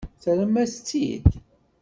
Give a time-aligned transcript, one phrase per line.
[0.21, 1.25] Terram-as-tt-id.